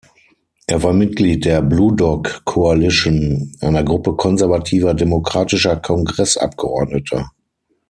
Er 0.65 0.81
war 0.81 0.93
Mitglied 0.93 1.45
der 1.45 1.61
Blue 1.61 1.95
Dog 1.95 2.41
Coalition, 2.45 3.55
einer 3.61 3.83
Gruppe 3.83 4.15
konservativer 4.15 4.95
demokratischer 4.95 5.75
Kongressabgeordneter. 5.75 7.29